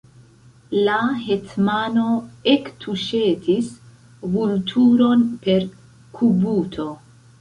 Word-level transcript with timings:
La 0.85 0.95
hetmano 1.25 2.05
ektuŝetis 2.53 3.69
Vulturon 4.37 5.23
per 5.45 5.69
kubuto. 6.19 6.89